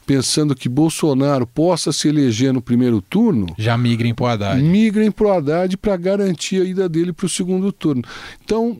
Pensando 0.06 0.54
que 0.54 0.68
Bolsonaro 0.68 1.46
possa 1.46 1.92
se 1.92 2.06
eleger 2.06 2.52
no 2.52 2.62
primeiro 2.62 3.00
turno. 3.00 3.46
Já 3.58 3.76
migrem 3.76 4.14
para 4.14 4.24
o 4.24 4.26
Haddad. 4.28 4.62
Migrem 4.62 5.10
para 5.10 5.26
o 5.26 5.32
Haddad 5.32 5.76
para 5.76 5.96
garantir 5.96 6.62
a 6.62 6.64
ida 6.64 6.88
dele 6.88 7.12
para 7.12 7.26
o 7.26 7.28
segundo 7.28 7.72
turno. 7.72 8.04
Então, 8.44 8.78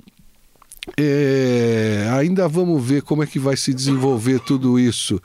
é, 0.96 2.08
ainda 2.12 2.46
vamos 2.46 2.84
ver 2.84 3.02
como 3.02 3.24
é 3.24 3.26
que 3.26 3.40
vai 3.40 3.56
se 3.56 3.74
desenvolver 3.74 4.38
tudo 4.38 4.78
isso 4.78 5.20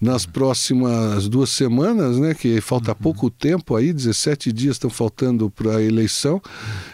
nas 0.00 0.24
próximas 0.24 1.28
duas 1.28 1.50
semanas, 1.50 2.18
né, 2.18 2.32
que 2.32 2.60
falta 2.60 2.92
uhum. 2.92 2.96
pouco 2.96 3.30
tempo 3.30 3.76
aí, 3.76 3.92
17 3.92 4.50
dias 4.50 4.76
estão 4.76 4.88
faltando 4.88 5.50
para 5.50 5.76
a 5.76 5.82
eleição. 5.82 6.40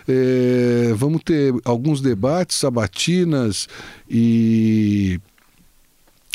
É, 0.09 0.93
vamos 0.97 1.23
ter 1.23 1.55
alguns 1.65 2.01
debates, 2.01 2.57
sabatinas 2.57 3.69
e 4.11 5.21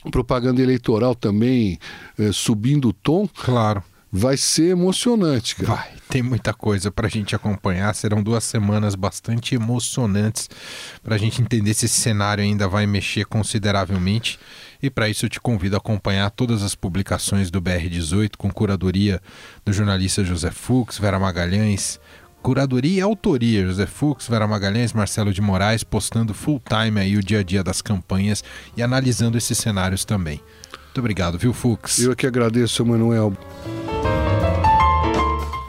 propaganda 0.09 0.61
eleitoral 0.61 1.13
também 1.13 1.77
é, 2.17 2.31
subindo 2.31 2.89
o 2.89 2.93
tom. 2.93 3.27
Claro. 3.27 3.83
Vai 4.13 4.35
ser 4.35 4.71
emocionante, 4.71 5.55
cara. 5.55 5.75
Vai, 5.75 5.89
tem 6.09 6.21
muita 6.21 6.53
coisa 6.53 6.91
para 6.91 7.07
a 7.07 7.09
gente 7.09 7.33
acompanhar. 7.33 7.95
Serão 7.95 8.21
duas 8.21 8.43
semanas 8.43 8.93
bastante 8.93 9.55
emocionantes 9.55 10.49
para 11.01 11.15
a 11.15 11.17
gente 11.17 11.41
entender 11.41 11.73
se 11.73 11.85
esse 11.85 11.99
cenário 11.99 12.43
ainda 12.43 12.67
vai 12.67 12.85
mexer 12.85 13.25
consideravelmente. 13.25 14.37
E 14.81 14.89
para 14.89 15.09
isso 15.09 15.25
eu 15.25 15.29
te 15.29 15.39
convido 15.39 15.75
a 15.75 15.77
acompanhar 15.77 16.29
todas 16.31 16.63
as 16.63 16.75
publicações 16.75 17.51
do 17.51 17.61
BR18 17.61 18.31
com 18.37 18.51
curadoria 18.51 19.21
do 19.65 19.71
jornalista 19.71 20.23
José 20.23 20.51
Fux, 20.51 20.97
Vera 20.97 21.19
Magalhães, 21.19 21.99
Curadoria 22.41 22.97
e 22.97 23.01
autoria, 23.01 23.65
José 23.65 23.85
Fux, 23.85 24.27
Vera 24.27 24.47
Magalhães, 24.47 24.93
Marcelo 24.93 25.31
de 25.31 25.41
Moraes, 25.41 25.83
postando 25.83 26.33
full 26.33 26.59
time 26.67 26.99
aí 26.99 27.15
o 27.15 27.23
dia 27.23 27.39
a 27.39 27.43
dia 27.43 27.63
das 27.63 27.81
campanhas 27.81 28.43
e 28.75 28.81
analisando 28.81 29.37
esses 29.37 29.57
cenários 29.57 30.03
também. 30.03 30.41
Muito 30.85 30.99
obrigado, 30.99 31.37
viu, 31.37 31.53
Fux? 31.53 31.99
Eu 31.99 32.15
que 32.15 32.25
agradeço, 32.25 32.83
Manuel. 32.85 33.37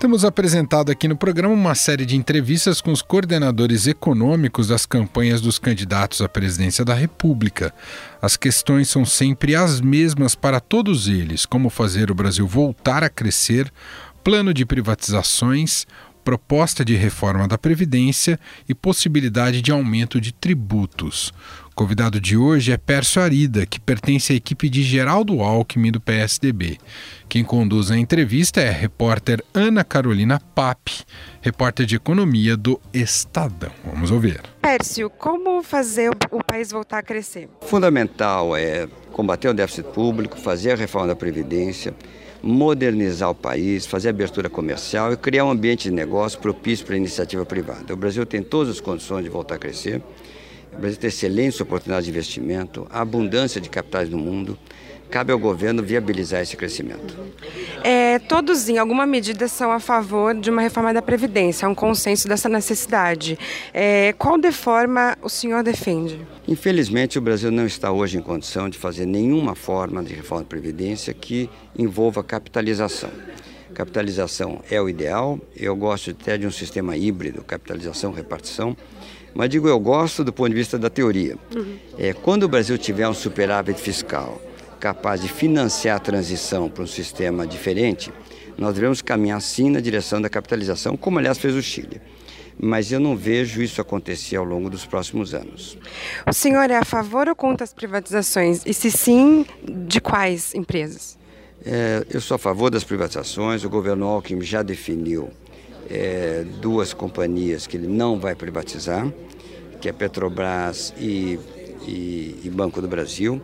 Temos 0.03 0.25
apresentado 0.25 0.91
aqui 0.91 1.07
no 1.07 1.17
programa 1.17 1.55
uma 1.55 1.77
série 1.77 2.05
de 2.05 2.17
entrevistas 2.17 2.81
com 2.81 2.91
os 2.91 3.01
coordenadores 3.01 3.87
econômicos 3.87 4.67
das 4.67 4.85
campanhas 4.85 5.41
dos 5.41 5.61
candidatos 5.61 6.21
à 6.21 6.29
presidência 6.29 6.85
da 6.85 6.93
República. 6.93 7.73
As 8.21 8.37
questões 8.37 8.89
são 8.89 9.05
sempre 9.05 9.55
as 9.55 9.81
mesmas 9.81 10.35
para 10.35 10.59
todos 10.59 11.07
eles: 11.07 11.47
como 11.47 11.71
fazer 11.71 12.11
o 12.11 12.17
Brasil 12.17 12.49
voltar 12.49 13.05
a 13.05 13.09
crescer, 13.09 13.73
plano 14.25 14.53
de 14.53 14.67
privatizações, 14.67 15.87
proposta 16.25 16.85
de 16.85 16.97
reforma 16.97 17.47
da 17.47 17.57
Previdência 17.57 18.41
e 18.69 18.75
possibilidade 18.75 19.63
de 19.63 19.71
aumento 19.71 20.21
de 20.21 20.33
tributos. 20.33 21.33
O 21.83 21.85
convidado 21.85 22.21
de 22.21 22.37
hoje 22.37 22.71
é 22.71 22.77
Pércio 22.77 23.21
Arida, 23.21 23.67
que 23.67 23.81
pertence 23.81 24.33
à 24.33 24.37
equipe 24.37 24.69
de 24.69 24.85
Geraldo 24.85 25.41
Alckmin 25.41 25.91
do 25.91 26.01
PSDB. 26.01 26.79
Quem 27.29 27.43
conduz 27.43 27.91
a 27.91 27.99
entrevista 27.99 28.61
é 28.61 28.69
a 28.69 28.73
repórter 28.73 29.43
Ana 29.53 29.83
Carolina 29.83 30.41
Pape, 30.55 31.03
repórter 31.41 31.85
de 31.85 31.97
economia 31.97 32.57
do 32.57 32.81
Estadão. 32.95 33.73
Vamos 33.85 34.13
ouvir. 34.13 34.41
Pércio, 34.61 35.11
como 35.11 35.61
fazer 35.65 36.13
o 36.31 36.45
país 36.45 36.71
voltar 36.71 36.99
a 36.99 37.03
crescer? 37.03 37.49
Fundamental 37.63 38.57
é 38.57 38.87
combater 39.11 39.49
o 39.49 39.53
déficit 39.53 39.89
público, 39.89 40.39
fazer 40.39 40.71
a 40.71 40.77
reforma 40.77 41.09
da 41.09 41.17
Previdência, 41.17 41.93
modernizar 42.41 43.31
o 43.31 43.35
país, 43.35 43.87
fazer 43.87 44.11
abertura 44.11 44.49
comercial 44.49 45.13
e 45.13 45.17
criar 45.17 45.47
um 45.47 45.51
ambiente 45.51 45.89
de 45.89 45.91
negócio 45.91 46.39
propício 46.39 46.87
para 46.87 46.95
a 46.95 46.99
iniciativa 46.99 47.45
privada. 47.45 47.93
O 47.93 47.97
Brasil 47.97 48.25
tem 48.25 48.41
todas 48.41 48.75
as 48.75 48.81
condições 48.81 49.25
de 49.25 49.29
voltar 49.29 49.57
a 49.57 49.59
crescer. 49.59 50.01
O 50.73 50.81
Brasil 50.81 50.99
tem 50.99 51.09
excelentes 51.09 51.61
oportunidades 51.61 52.07
de 52.07 52.11
investimento, 52.11 52.87
abundância 52.91 53.61
de 53.61 53.69
capitais 53.69 54.09
no 54.09 54.19
mundo. 54.19 54.59
Cabe 55.11 55.31
ao 55.31 55.39
governo 55.39 55.83
viabilizar 55.83 56.41
esse 56.41 56.57
crescimento. 56.57 57.15
É, 57.85 58.19
todos, 58.19 58.71
em 58.71 58.79
alguma 58.79 59.05
medida, 59.05 59.47
são 59.47 59.71
a 59.71 59.79
favor 59.79 60.35
de 60.35 60.49
uma 60.49 60.63
reforma 60.63 60.95
da 60.95 61.03
Previdência, 61.03 61.67
há 61.67 61.71
um 61.71 61.75
consenso 61.75 62.27
dessa 62.27 62.49
necessidade. 62.49 63.39
É, 63.75 64.15
qual 64.17 64.41
reforma 64.41 65.19
o 65.21 65.29
senhor 65.29 65.63
defende? 65.63 66.19
Infelizmente, 66.49 67.19
o 67.19 67.21
Brasil 67.21 67.51
não 67.51 67.67
está 67.67 67.93
hoje 67.93 68.17
em 68.17 68.23
condição 68.23 68.71
de 68.71 68.79
fazer 68.79 69.05
nenhuma 69.05 69.55
forma 69.55 70.03
de 70.03 70.15
reforma 70.15 70.45
da 70.45 70.49
Previdência 70.49 71.13
que 71.13 71.51
envolva 71.79 72.25
capitalização. 72.25 73.11
Capitalização 73.75 74.63
é 74.71 74.81
o 74.81 74.89
ideal, 74.89 75.39
eu 75.55 75.75
gosto 75.77 76.11
até 76.11 76.39
de 76.39 76.47
um 76.47 76.51
sistema 76.51 76.97
híbrido, 76.97 77.43
capitalização-repartição, 77.43 78.77
mas 79.35 79.49
digo 79.49 79.69
eu 79.69 79.79
gosto 79.79 80.23
do 80.25 80.33
ponto 80.33 80.51
de 80.51 80.55
vista 80.55 80.79
da 80.79 80.91
teoria. 80.91 81.37
Uhum. 81.55 81.77
É, 81.99 82.13
quando 82.13 82.45
o 82.45 82.49
Brasil 82.49 82.77
tiver 82.79 83.09
um 83.09 83.15
superávit 83.15 83.81
fiscal 83.81 84.41
capaz 84.79 85.21
de 85.21 85.29
financiar 85.29 85.97
a 85.97 86.01
transição 86.01 86.69
para 86.69 86.83
um 86.83 86.87
sistema 86.87 87.47
diferente, 87.47 88.13
nós 88.59 88.75
devemos 88.75 89.01
caminhar 89.01 89.41
sim 89.41 89.71
na 89.71 89.81
direção 89.81 90.21
da 90.21 90.29
capitalização, 90.29 90.97
como 90.97 91.19
aliás 91.19 91.39
fez 91.39 91.55
o 91.55 91.63
Chile. 91.63 92.01
Mas 92.61 92.93
eu 92.93 93.01
não 93.01 93.17
vejo 93.17 93.63
isso 93.63 93.81
acontecer 93.81 94.37
ao 94.37 94.45
longo 94.45 94.69
dos 94.69 94.85
próximos 94.85 95.35
anos. 95.35 95.79
O 96.27 96.33
senhor 96.33 96.71
é 96.71 96.77
a 96.77 96.85
favor 96.85 97.29
ou 97.29 97.35
contra 97.35 97.65
as 97.65 97.73
privatizações? 97.73 98.63
E 98.67 98.75
se 98.75 98.91
sim, 98.91 99.47
de 99.65 100.01
quais 100.01 100.55
empresas? 100.55 101.19
É, 101.65 102.05
eu 102.11 102.21
sou 102.21 102.35
a 102.35 102.39
favor 102.39 102.71
das 102.71 102.85
privatizações. 102.85 103.65
O 103.65 103.71
governo 103.71 104.07
Alckmin 104.07 104.43
já 104.43 104.63
definiu 104.63 105.31
é, 105.91 106.45
duas 106.61 106.93
companhias 106.93 107.67
que 107.67 107.77
ele 107.77 107.87
não 107.87 108.19
vai 108.19 108.35
privatizar, 108.35 109.13
que 109.81 109.89
é 109.89 109.93
Petrobras 109.93 110.93
e, 110.99 111.39
e, 111.87 112.41
e 112.45 112.51
Banco 112.51 112.81
do 112.81 112.89
Brasil. 112.89 113.41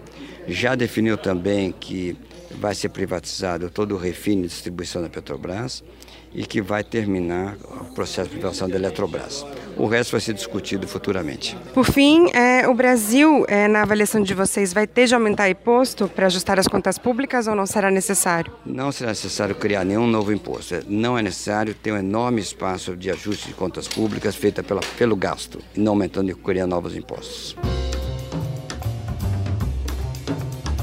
Já 0.47 0.75
definiu 0.75 1.17
também 1.17 1.73
que 1.73 2.17
vai 2.59 2.75
ser 2.75 2.89
privatizado 2.89 3.71
todo 3.71 3.95
o 3.95 3.99
refino 3.99 4.45
e 4.45 4.49
distribuição 4.49 5.03
da 5.03 5.09
Petrobras 5.09 5.85
e 6.33 6.45
que 6.45 6.61
vai 6.61 6.85
terminar 6.85 7.57
o 7.57 7.93
processo 7.95 8.29
de 8.29 8.37
privatização 8.37 8.69
da 8.69 8.77
Eletrobras. 8.77 9.45
O 9.79 9.87
resto 9.87 10.11
vai 10.11 10.21
ser 10.21 10.35
discutido 10.35 10.89
futuramente. 10.89 11.57
Por 11.73 11.85
fim, 11.85 12.29
é, 12.33 12.67
o 12.67 12.75
Brasil, 12.75 13.45
é, 13.47 13.69
na 13.69 13.83
avaliação 13.83 14.21
de 14.21 14.35
vocês, 14.35 14.73
vai 14.73 14.89
ter 14.89 15.07
de 15.07 15.15
aumentar 15.15 15.49
imposto 15.49 16.09
para 16.09 16.27
ajustar 16.27 16.59
as 16.59 16.67
contas 16.67 16.99
públicas 16.99 17.47
ou 17.47 17.55
não 17.55 17.65
será 17.65 17.89
necessário? 17.89 18.53
Não 18.67 18.91
será 18.91 19.11
necessário 19.11 19.55
criar 19.55 19.85
nenhum 19.85 20.09
novo 20.09 20.33
imposto. 20.33 20.75
Não 20.89 21.17
é 21.17 21.23
necessário 21.23 21.75
ter 21.75 21.93
um 21.93 21.97
enorme 21.97 22.41
espaço 22.41 22.97
de 22.97 23.09
ajuste 23.09 23.49
de 23.49 23.55
contas 23.55 23.87
públicas 23.87 24.35
feita 24.35 24.65
pela, 24.65 24.81
pelo 24.99 25.15
gasto, 25.15 25.61
não 25.77 25.93
aumentando 25.93 26.33
e 26.33 26.35
criar 26.35 26.67
novos 26.67 26.97
impostos. 26.97 27.57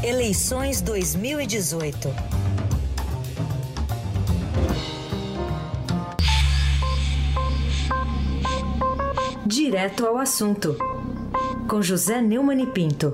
Eleições 0.02 0.82
2018. 0.82 2.35
Direto 9.56 10.06
ao 10.06 10.18
assunto. 10.18 10.76
Com 11.70 11.82
José 11.82 12.20
Neumann 12.20 12.62
e 12.62 12.68
Pinto. 12.68 13.14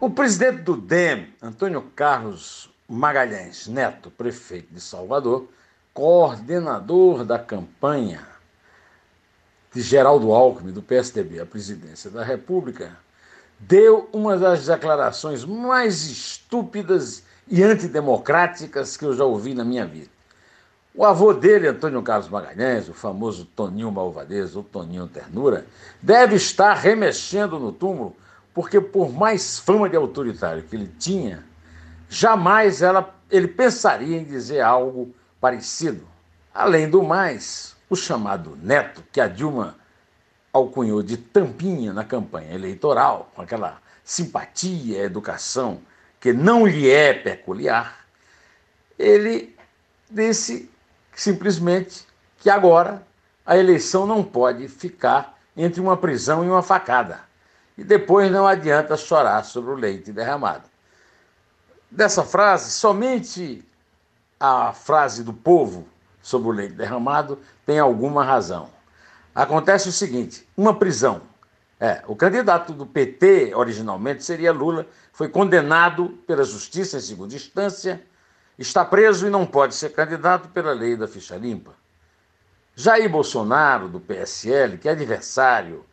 O 0.00 0.08
presidente 0.10 0.62
do 0.62 0.76
DEM, 0.76 1.26
Antônio 1.42 1.82
Carlos 1.96 2.70
Magalhães 2.88 3.66
Neto, 3.66 4.12
prefeito 4.12 4.72
de 4.72 4.80
Salvador, 4.80 5.48
coordenador 5.92 7.24
da 7.24 7.36
campanha 7.36 8.24
de 9.74 9.80
Geraldo 9.80 10.30
Alckmin, 10.30 10.70
do 10.70 10.82
PSDB, 10.82 11.40
à 11.40 11.46
presidência 11.46 12.12
da 12.12 12.22
República, 12.22 12.96
deu 13.58 14.08
uma 14.12 14.36
das 14.38 14.66
declarações 14.66 15.44
mais 15.44 16.00
estúpidas 16.04 17.24
e 17.48 17.60
antidemocráticas 17.64 18.96
que 18.96 19.04
eu 19.04 19.16
já 19.16 19.24
ouvi 19.24 19.52
na 19.52 19.64
minha 19.64 19.84
vida. 19.84 20.16
O 20.98 21.04
avô 21.04 21.32
dele, 21.32 21.68
Antônio 21.68 22.02
Carlos 22.02 22.28
Magalhães, 22.28 22.88
o 22.88 22.92
famoso 22.92 23.44
Toninho 23.44 23.88
Malvadez, 23.92 24.56
ou 24.56 24.64
Toninho 24.64 25.06
Ternura, 25.06 25.64
deve 26.02 26.34
estar 26.34 26.74
remexendo 26.74 27.56
no 27.56 27.70
túmulo, 27.70 28.16
porque 28.52 28.80
por 28.80 29.12
mais 29.12 29.60
fama 29.60 29.88
de 29.88 29.94
autoritário 29.94 30.64
que 30.64 30.74
ele 30.74 30.90
tinha, 30.98 31.44
jamais 32.08 32.82
ela, 32.82 33.14
ele 33.30 33.46
pensaria 33.46 34.18
em 34.18 34.24
dizer 34.24 34.60
algo 34.60 35.14
parecido. 35.40 36.04
Além 36.52 36.90
do 36.90 37.00
mais, 37.00 37.76
o 37.88 37.94
chamado 37.94 38.58
Neto, 38.60 39.04
que 39.12 39.20
a 39.20 39.28
Dilma 39.28 39.76
alcunhou 40.52 41.00
de 41.00 41.16
tampinha 41.16 41.92
na 41.92 42.02
campanha 42.02 42.52
eleitoral, 42.52 43.30
com 43.36 43.42
aquela 43.42 43.78
simpatia, 44.02 45.04
educação 45.04 45.80
que 46.18 46.32
não 46.32 46.66
lhe 46.66 46.90
é 46.90 47.14
peculiar, 47.14 48.04
ele 48.98 49.56
disse 50.10 50.68
simplesmente 51.18 52.06
que 52.38 52.48
agora 52.48 53.02
a 53.44 53.56
eleição 53.56 54.06
não 54.06 54.22
pode 54.22 54.68
ficar 54.68 55.36
entre 55.56 55.80
uma 55.80 55.96
prisão 55.96 56.44
e 56.44 56.48
uma 56.48 56.62
facada. 56.62 57.20
E 57.76 57.82
depois 57.82 58.30
não 58.30 58.46
adianta 58.46 58.96
chorar 58.96 59.44
sobre 59.44 59.72
o 59.72 59.74
leite 59.74 60.12
derramado. 60.12 60.64
Dessa 61.90 62.22
frase, 62.22 62.70
somente 62.70 63.64
a 64.38 64.72
frase 64.72 65.24
do 65.24 65.32
povo 65.32 65.88
sobre 66.22 66.48
o 66.48 66.52
leite 66.52 66.74
derramado 66.74 67.38
tem 67.66 67.80
alguma 67.80 68.22
razão. 68.22 68.70
Acontece 69.34 69.88
o 69.88 69.92
seguinte: 69.92 70.46
uma 70.56 70.78
prisão. 70.78 71.22
É, 71.80 72.02
o 72.06 72.14
candidato 72.14 72.72
do 72.72 72.86
PT, 72.86 73.54
originalmente, 73.54 74.22
seria 74.22 74.52
Lula, 74.52 74.86
foi 75.12 75.28
condenado 75.28 76.10
pela 76.26 76.44
justiça 76.44 76.98
em 76.98 77.00
segunda 77.00 77.34
instância, 77.34 78.02
está 78.58 78.84
preso 78.84 79.26
e 79.26 79.30
não 79.30 79.46
pode 79.46 79.74
ser 79.74 79.90
candidato 79.90 80.48
pela 80.48 80.72
lei 80.72 80.96
da 80.96 81.06
ficha 81.06 81.36
limpa. 81.36 81.72
Jair 82.74 83.08
Bolsonaro, 83.08 83.88
do 83.88 84.00
PSL, 84.00 84.78
que 84.78 84.88
é 84.88 84.92
adversário 84.92 85.84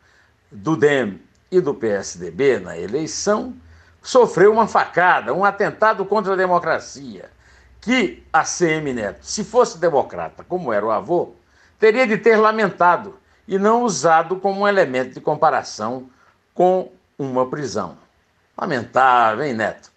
do 0.52 0.76
DEM 0.76 1.22
e 1.52 1.60
do 1.60 1.74
PSDB 1.74 2.60
na 2.60 2.78
eleição, 2.78 3.56
sofreu 4.02 4.52
uma 4.52 4.68
facada, 4.68 5.34
um 5.34 5.44
atentado 5.44 6.06
contra 6.06 6.34
a 6.34 6.38
democracia 6.38 7.30
que 7.86 8.24
a 8.34 8.44
CM 8.44 8.94
Neto, 8.94 9.24
se 9.24 9.44
fosse 9.44 9.78
democrata, 9.78 10.44
como 10.44 10.74
era 10.74 10.84
o 10.84 10.90
avô, 10.90 11.36
teria 11.80 12.08
de 12.08 12.18
ter 12.18 12.36
lamentado 12.36 13.20
e 13.48 13.60
não 13.60 13.84
usado 13.84 14.38
como 14.38 14.62
um 14.62 14.68
elemento 14.68 15.14
de 15.14 15.22
comparação 15.22 16.10
com 16.52 16.92
uma 17.18 17.48
prisão. 17.48 17.96
Lamentável, 18.58 19.44
hein, 19.44 19.54
Neto? 19.54 19.92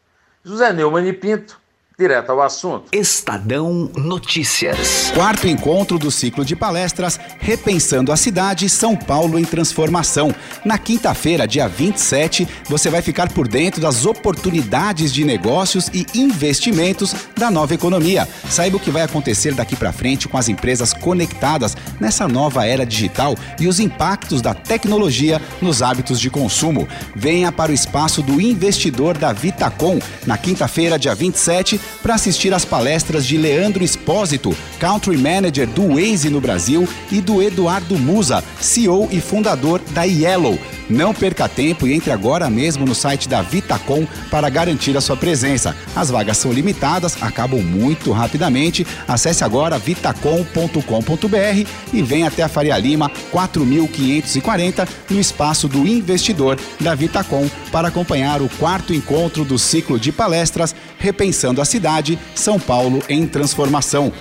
José 0.45 0.71
Neumann 0.71 1.07
e 1.09 1.15
Pinto, 1.15 1.59
Direto 2.01 2.31
ao 2.31 2.41
assunto. 2.41 2.85
Estadão 2.93 3.91
Notícias. 3.97 5.11
Quarto 5.13 5.49
encontro 5.49 5.99
do 5.99 6.13
ciclo 6.13 6.45
de 6.45 6.55
palestras 6.55 7.19
Repensando 7.41 8.13
a 8.13 8.17
Cidade 8.17 8.69
São 8.69 8.95
Paulo 8.95 9.37
em 9.37 9.45
Transformação. 9.45 10.33
Na 10.65 10.79
quinta-feira, 10.79 11.45
dia 11.45 11.67
27, 11.67 12.47
você 12.69 12.89
vai 12.89 13.03
ficar 13.03 13.33
por 13.33 13.49
dentro 13.49 13.81
das 13.81 14.07
oportunidades 14.07 15.13
de 15.13 15.25
negócios 15.25 15.89
e 15.93 16.07
investimentos 16.15 17.13
da 17.37 17.51
nova 17.51 17.75
economia. 17.75 18.29
Saiba 18.49 18.77
o 18.77 18.81
que 18.81 18.93
vai 18.93 19.03
acontecer 19.03 19.53
daqui 19.53 19.75
para 19.75 19.93
frente 19.93 20.29
com 20.29 20.39
as 20.39 20.49
empresas 20.49 20.93
conectadas 20.93 21.77
nessa 21.99 22.29
nova 22.29 22.65
era 22.65 22.87
digital 22.87 23.35
e 23.59 23.67
os 23.67 23.81
impactos 23.81 24.41
da 24.41 24.55
tecnologia 24.55 25.43
nos 25.61 25.83
hábitos 25.83 26.21
de 26.21 26.31
consumo. 26.31 26.87
Venha 27.17 27.51
para 27.51 27.73
o 27.73 27.75
espaço 27.75 28.23
do 28.23 28.41
investidor 28.41 29.19
da 29.19 29.33
Vitacom 29.33 29.99
na 30.25 30.39
quinta-feira, 30.39 30.97
dia 30.97 31.13
27 31.13 31.88
para 32.03 32.15
assistir 32.15 32.53
às 32.55 32.65
palestras 32.65 33.27
de 33.27 33.37
Leandro 33.37 33.85
Espósito, 33.85 34.57
Country 34.79 35.17
Manager 35.17 35.67
do 35.67 35.95
Waze 35.95 36.31
no 36.31 36.41
Brasil, 36.41 36.89
e 37.11 37.21
do 37.21 37.43
Eduardo 37.43 37.99
Musa, 37.99 38.43
CEO 38.61 39.09
e 39.11 39.21
fundador 39.21 39.81
da 39.93 40.05
Yellow. 40.05 40.59
Não 40.89 41.13
perca 41.13 41.49
tempo 41.49 41.87
e 41.87 41.93
entre 41.93 42.11
agora 42.11 42.49
mesmo 42.49 42.87
no 42.87 42.95
site 42.95 43.29
da 43.29 43.43
Vitacom 43.43 44.07
para 44.31 44.49
garantir 44.49 44.97
a 44.97 45.01
sua 45.01 45.17
presença. 45.17 45.77
As 45.95 46.11
vagas 46.11 46.39
são 46.39 46.53
limitadas, 46.53 47.23
acabam 47.23 47.61
muito 47.63 48.11
rapidamente. 48.13 48.87
Acesse 49.07 49.45
agora 49.45 49.79
vitacom.com.br 49.79 51.69
e 51.93 52.03
venha 52.03 52.29
até 52.29 52.43
a 52.43 52.49
Faria 52.49 52.79
Lima 52.79 53.11
4540 53.31 54.89
no 55.11 55.21
espaço 55.21 55.69
do 55.69 55.87
investidor 55.87 56.59
da 56.81 56.95
Vitacom 56.95 57.49
para 57.71 57.89
acompanhar 57.89 58.41
o 58.41 58.49
quarto 58.49 58.95
encontro 58.95 59.45
do 59.45 59.59
ciclo 59.59 59.99
de 59.99 60.11
palestras 60.11 60.75
Repensando 60.99 61.61
a 61.61 61.65
Cidade, 61.65 62.19
São 62.35 62.59
Paulo 62.59 63.03
em 63.09 63.27
Transformação. 63.27 64.13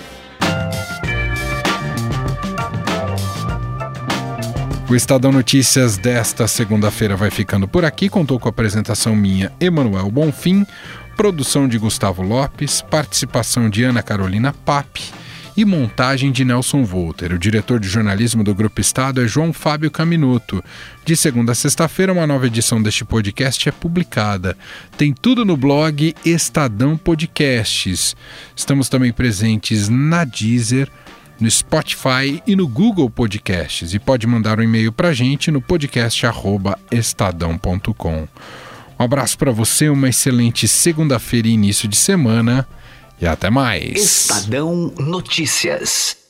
O 4.90 4.96
Estadão 4.96 5.34
Notícias 5.34 5.98
desta 5.98 6.48
segunda-feira 6.48 7.18
vai 7.18 7.30
ficando 7.30 7.68
por 7.68 7.84
aqui. 7.84 8.08
Contou 8.08 8.40
com 8.40 8.48
a 8.48 8.52
apresentação 8.52 9.14
minha, 9.14 9.52
Emanuel 9.60 10.10
Bonfim, 10.10 10.66
produção 11.18 11.68
de 11.68 11.78
Gustavo 11.78 12.22
Lopes, 12.22 12.82
participação 12.82 13.70
de 13.70 13.84
Ana 13.84 14.02
Carolina 14.02 14.54
Pape 14.54 15.04
e 15.58 15.66
montagem 15.66 16.32
de 16.32 16.46
Nelson 16.46 16.86
Volter. 16.86 17.34
O 17.34 17.38
diretor 17.38 17.82
de 17.82 17.90
jornalismo 17.90 18.46
do 18.46 18.56
Grupo 18.56 18.80
Estado 18.80 19.22
é 19.22 19.28
João 19.28 19.52
Fábio 19.52 19.92
Caminuto. 19.92 20.64
De 21.04 21.18
segunda 21.18 21.52
a 21.52 21.56
sexta-feira, 21.56 22.14
uma 22.14 22.26
nova 22.26 22.48
edição 22.48 22.82
deste 22.82 23.04
podcast 23.04 23.68
é 23.68 23.74
publicada. 23.74 24.56
Tem 24.98 25.14
tudo 25.14 25.44
no 25.44 25.58
blog 25.58 26.16
Estadão 26.24 26.96
Podcasts. 26.96 28.16
Estamos 28.56 28.88
também 28.88 29.12
presentes 29.12 29.90
na 29.90 30.24
Deezer 30.24 30.90
no 31.40 31.50
Spotify 31.50 32.44
e 32.46 32.54
no 32.56 32.68
Google 32.68 33.10
Podcasts. 33.10 33.94
E 33.94 34.00
pode 34.00 34.28
mandar 34.28 34.60
um 34.60 34.64
e-mail 34.64 34.92
para 34.92 35.08
a 35.10 35.14
gente 35.14 35.52
no 35.52 35.62
podcast@estadão.com. 35.62 38.28
Um 39.00 39.04
abraço 39.04 39.38
para 39.38 39.52
você, 39.52 39.90
uma 39.90 40.10
excelente 40.10 40.68
segunda-feira 40.68 41.48
e 41.48 41.52
início 41.52 41.88
de 41.88 41.96
semana 41.96 42.68
e 43.22 43.28
até 43.28 43.50
mais. 43.50 43.96
Estadão 43.96 44.94
Notícias. 44.98 46.27